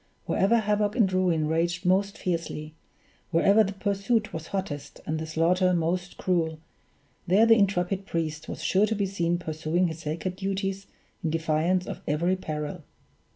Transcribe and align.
Wherever 0.25 0.57
havoc 0.57 0.95
and 0.95 1.13
ruin 1.13 1.47
raged 1.47 1.85
most 1.85 2.17
fiercely, 2.17 2.73
wherever 3.29 3.63
the 3.63 3.73
pursuit 3.73 4.33
was 4.33 4.47
hottest 4.47 4.99
and 5.05 5.19
the 5.19 5.27
slaughter 5.27 5.75
most 5.75 6.17
cruel, 6.17 6.57
there 7.27 7.45
the 7.45 7.53
intrepid 7.53 8.07
priest 8.07 8.49
was 8.49 8.63
sure 8.63 8.87
to 8.87 8.95
be 8.95 9.05
seen 9.05 9.37
pursuing 9.37 9.89
his 9.89 9.99
sacred 9.99 10.37
duties 10.37 10.87
in 11.23 11.29
defiance 11.29 11.85
of 11.85 12.01
every 12.07 12.35
peril. 12.35 12.81